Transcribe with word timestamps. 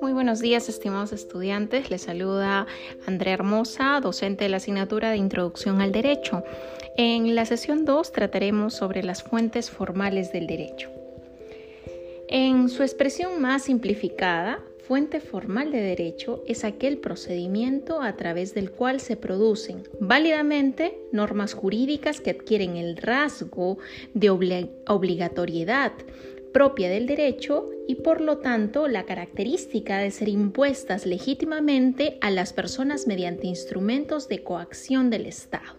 Muy 0.00 0.12
buenos 0.12 0.40
días, 0.40 0.68
estimados 0.68 1.12
estudiantes. 1.12 1.90
Les 1.90 2.02
saluda 2.02 2.66
Andrea 3.06 3.34
Hermosa, 3.34 4.00
docente 4.02 4.44
de 4.44 4.50
la 4.50 4.58
asignatura 4.58 5.10
de 5.10 5.16
Introducción 5.16 5.80
al 5.80 5.92
Derecho. 5.92 6.44
En 6.96 7.34
la 7.34 7.46
sesión 7.46 7.84
2 7.84 8.12
trataremos 8.12 8.74
sobre 8.74 9.02
las 9.02 9.22
fuentes 9.22 9.70
formales 9.70 10.32
del 10.32 10.46
derecho. 10.46 10.90
En 12.28 12.68
su 12.68 12.82
expresión 12.82 13.40
más 13.40 13.64
simplificada, 13.64 14.60
fuente 14.86 15.20
formal 15.20 15.70
de 15.70 15.80
derecho 15.80 16.42
es 16.46 16.64
aquel 16.64 16.98
procedimiento 16.98 18.02
a 18.02 18.16
través 18.16 18.52
del 18.52 18.70
cual 18.72 19.00
se 19.00 19.16
producen 19.16 19.84
válidamente 20.00 20.98
normas 21.12 21.54
jurídicas 21.54 22.20
que 22.20 22.30
adquieren 22.30 22.76
el 22.76 22.96
rasgo 22.96 23.78
de 24.12 24.30
obligatoriedad 24.30 25.92
propia 26.52 26.90
del 26.90 27.06
derecho 27.06 27.70
y 27.86 27.96
por 27.96 28.20
lo 28.20 28.38
tanto 28.38 28.88
la 28.88 29.04
característica 29.04 29.98
de 29.98 30.10
ser 30.10 30.28
impuestas 30.28 31.06
legítimamente 31.06 32.18
a 32.20 32.30
las 32.30 32.52
personas 32.52 33.06
mediante 33.06 33.46
instrumentos 33.46 34.28
de 34.28 34.42
coacción 34.42 35.10
del 35.10 35.26
Estado. 35.26 35.76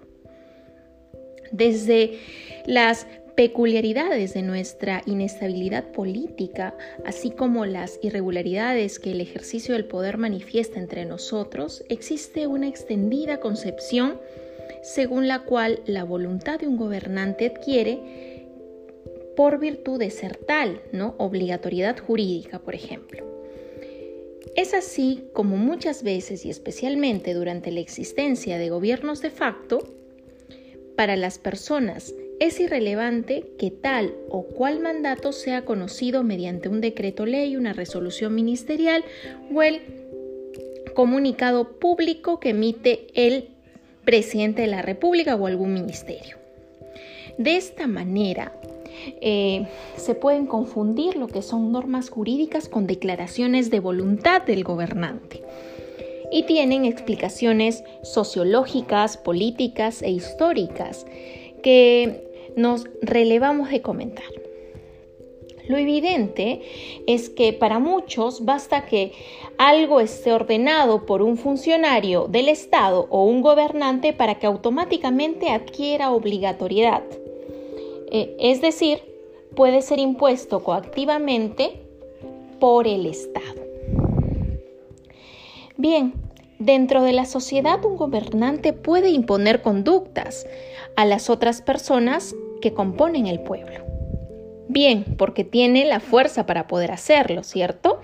Desde 1.51 2.19
las 2.65 3.05
peculiaridades 3.35 4.33
de 4.33 4.43
nuestra 4.43 5.01
inestabilidad 5.05 5.91
política, 5.91 6.75
así 7.05 7.31
como 7.31 7.65
las 7.65 7.99
irregularidades 8.03 8.99
que 8.99 9.11
el 9.11 9.21
ejercicio 9.21 9.73
del 9.73 9.85
poder 9.85 10.17
manifiesta 10.17 10.79
entre 10.79 11.05
nosotros, 11.05 11.83
existe 11.89 12.45
una 12.47 12.67
extendida 12.67 13.39
concepción 13.39 14.19
según 14.83 15.27
la 15.27 15.43
cual 15.43 15.81
la 15.85 16.03
voluntad 16.03 16.59
de 16.59 16.67
un 16.67 16.77
gobernante 16.77 17.47
adquiere 17.47 18.45
por 19.35 19.59
virtud 19.59 19.99
de 19.99 20.11
ser 20.11 20.37
tal, 20.37 20.81
¿no? 20.91 21.15
Obligatoriedad 21.17 21.97
jurídica, 21.97 22.59
por 22.59 22.75
ejemplo. 22.75 23.25
Es 24.55 24.75
así 24.75 25.23
como 25.33 25.57
muchas 25.57 26.03
veces 26.03 26.45
y 26.45 26.51
especialmente 26.51 27.33
durante 27.33 27.71
la 27.71 27.79
existencia 27.79 28.59
de 28.59 28.69
gobiernos 28.69 29.21
de 29.21 29.31
facto, 29.31 29.79
para 30.95 31.15
las 31.15 31.39
personas 31.39 32.13
es 32.43 32.59
irrelevante 32.59 33.45
que 33.57 33.71
tal 33.71 34.13
o 34.29 34.43
cual 34.43 34.81
mandato 34.81 35.31
sea 35.31 35.63
conocido 35.63 36.23
mediante 36.23 36.67
un 36.67 36.81
decreto 36.81 37.25
ley, 37.25 37.55
una 37.55 37.71
resolución 37.71 38.35
ministerial 38.35 39.05
o 39.53 39.63
el 39.63 39.81
comunicado 40.93 41.79
público 41.79 42.41
que 42.41 42.49
emite 42.49 43.07
el 43.13 43.47
presidente 44.03 44.63
de 44.63 44.67
la 44.67 44.81
República 44.81 45.37
o 45.37 45.47
algún 45.47 45.73
ministerio. 45.73 46.35
De 47.37 47.55
esta 47.55 47.87
manera, 47.87 48.51
eh, 49.21 49.65
se 49.95 50.13
pueden 50.13 50.45
confundir 50.45 51.15
lo 51.15 51.27
que 51.27 51.41
son 51.41 51.71
normas 51.71 52.09
jurídicas 52.09 52.67
con 52.67 52.87
declaraciones 52.87 53.71
de 53.71 53.79
voluntad 53.79 54.41
del 54.41 54.65
gobernante 54.65 55.41
y 56.29 56.43
tienen 56.43 56.83
explicaciones 56.83 57.85
sociológicas, 58.01 59.15
políticas 59.15 60.01
e 60.01 60.11
históricas 60.11 61.05
que 61.63 62.32
nos 62.55 62.87
relevamos 63.01 63.69
de 63.69 63.81
comentar. 63.81 64.25
Lo 65.67 65.77
evidente 65.77 66.61
es 67.07 67.29
que 67.29 67.53
para 67.53 67.79
muchos 67.79 68.43
basta 68.43 68.85
que 68.85 69.13
algo 69.57 70.01
esté 70.01 70.33
ordenado 70.33 71.05
por 71.05 71.21
un 71.21 71.37
funcionario 71.37 72.27
del 72.27 72.49
Estado 72.49 73.07
o 73.09 73.23
un 73.23 73.41
gobernante 73.41 74.11
para 74.11 74.35
que 74.39 74.45
automáticamente 74.45 75.49
adquiera 75.49 76.11
obligatoriedad. 76.11 77.03
Eh, 78.11 78.35
es 78.39 78.61
decir, 78.61 78.99
puede 79.55 79.81
ser 79.81 79.99
impuesto 79.99 80.63
coactivamente 80.63 81.79
por 82.59 82.85
el 82.85 83.05
Estado. 83.05 83.63
Bien, 85.77 86.13
dentro 86.65 87.03
de 87.03 87.13
la 87.13 87.25
sociedad 87.25 87.83
un 87.85 87.97
gobernante 87.97 88.73
puede 88.73 89.09
imponer 89.09 89.61
conductas 89.61 90.47
a 90.95 91.05
las 91.05 91.29
otras 91.29 91.61
personas 91.61 92.35
que 92.61 92.73
componen 92.73 93.27
el 93.27 93.41
pueblo. 93.41 93.83
Bien, 94.69 95.03
porque 95.17 95.43
tiene 95.43 95.85
la 95.85 95.99
fuerza 95.99 96.45
para 96.45 96.67
poder 96.67 96.91
hacerlo, 96.91 97.43
¿cierto? 97.43 97.99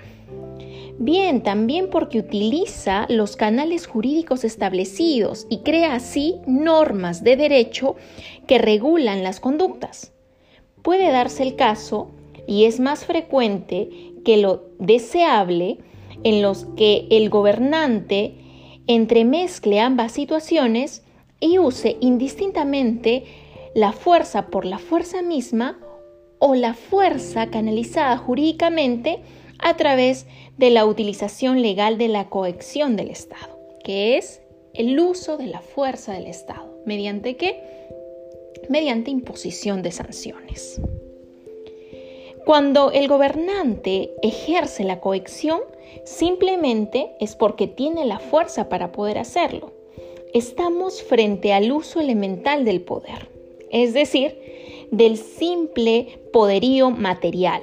Bien, 0.98 1.42
también 1.42 1.90
porque 1.90 2.20
utiliza 2.20 3.06
los 3.08 3.38
canales 3.38 3.88
jurídicos 3.88 4.44
establecidos 4.44 5.48
y 5.50 5.60
crea 5.60 5.96
así 5.96 6.36
normas 6.46 7.24
de 7.24 7.38
derecho 7.38 7.96
que 8.48 8.58
regulan 8.58 9.24
las 9.24 9.40
conductas. 9.40 10.12
Puede 10.82 11.10
darse 11.12 11.44
el 11.44 11.56
caso, 11.56 12.12
y 12.48 12.66
es 12.66 12.80
más 12.80 13.06
frecuente 13.06 13.90
que 14.26 14.38
lo 14.38 14.64
deseable, 14.80 15.78
en 16.24 16.42
los 16.42 16.66
que 16.76 17.08
el 17.12 17.30
gobernante 17.30 18.49
entremezcle 18.90 19.80
ambas 19.80 20.12
situaciones 20.12 21.04
y 21.40 21.60
use 21.60 21.98
indistintamente 22.02 23.24
la 23.76 23.92
fuerza 23.92 24.48
por 24.48 24.66
la 24.66 24.80
fuerza 24.80 25.22
misma 25.22 25.80
o 26.40 26.56
la 26.56 26.74
fuerza 26.74 27.52
canalizada 27.52 28.18
jurídicamente 28.18 29.20
a 29.60 29.78
través 29.78 30.26
de 30.58 30.72
la 30.72 30.88
utilización 30.88 31.62
legal 31.62 32.00
de 32.00 32.08
la 32.08 32.30
coacción 32.30 32.96
del 32.96 33.12
Estado, 33.12 33.60
que 33.84 34.18
es 34.18 34.42
el 34.74 35.00
uso 35.00 35.38
de 35.38 35.46
la 35.46 35.62
fuerza 35.62 36.14
del 36.14 36.26
Estado. 36.26 36.82
¿Mediante 36.88 37.38
qué? 37.38 37.62
Mediante 38.70 39.12
imposición 39.12 39.84
de 39.84 39.92
sanciones. 39.92 40.82
Cuando 42.50 42.92
el 42.92 43.08
gobernante 43.08 44.10
ejerce 44.24 44.84
la 44.84 45.00
coacción, 45.00 45.60
simplemente 46.04 47.12
es 47.20 47.36
porque 47.36 47.68
tiene 47.68 48.06
la 48.06 48.18
fuerza 48.18 48.70
para 48.70 48.92
poder 48.92 49.20
hacerlo. 49.20 49.72
Estamos 50.34 51.04
frente 51.04 51.54
al 51.54 51.72
uso 51.72 52.00
elemental 52.00 52.66
del 52.66 52.82
poder, 52.82 53.30
es 53.70 53.94
decir, 53.94 54.88
del 54.90 55.18
simple 55.18 56.22
poderío 56.34 56.90
material. 56.90 57.62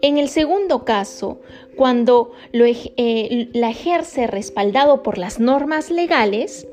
En 0.00 0.16
el 0.16 0.30
segundo 0.30 0.86
caso, 0.86 1.42
cuando 1.76 2.30
lo, 2.50 2.64
eh, 2.64 3.50
la 3.52 3.68
ejerce 3.68 4.26
respaldado 4.26 5.02
por 5.02 5.18
las 5.18 5.38
normas 5.38 5.90
legales, 5.90 6.66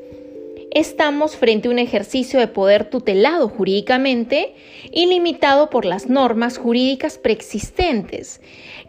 estamos 0.71 1.35
frente 1.35 1.67
a 1.67 1.71
un 1.71 1.79
ejercicio 1.79 2.39
de 2.39 2.47
poder 2.47 2.89
tutelado 2.89 3.49
jurídicamente 3.49 4.53
y 4.91 5.07
limitado 5.07 5.69
por 5.69 5.85
las 5.85 6.09
normas 6.09 6.57
jurídicas 6.57 7.17
preexistentes, 7.17 8.41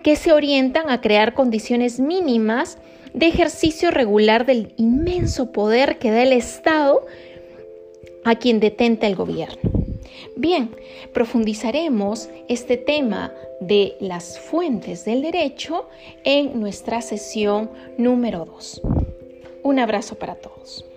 que 0.02 0.16
se 0.16 0.32
orientan 0.32 0.90
a 0.90 1.00
crear 1.00 1.34
condiciones 1.34 2.00
mínimas 2.00 2.78
de 3.14 3.26
ejercicio 3.26 3.90
regular 3.90 4.46
del 4.46 4.72
inmenso 4.76 5.52
poder 5.52 5.98
que 5.98 6.10
da 6.10 6.22
el 6.22 6.32
Estado 6.32 7.06
a 8.24 8.36
quien 8.36 8.60
detenta 8.60 9.06
el 9.06 9.16
gobierno. 9.16 9.70
Bien, 10.36 10.74
profundizaremos 11.12 12.28
este 12.48 12.76
tema 12.76 13.32
de 13.60 13.96
las 14.00 14.38
fuentes 14.38 15.04
del 15.04 15.22
derecho 15.22 15.88
en 16.24 16.60
nuestra 16.60 17.02
sesión 17.02 17.70
número 17.98 18.44
2. 18.44 18.82
Un 19.62 19.78
abrazo 19.78 20.16
para 20.16 20.36
todos. 20.36 20.89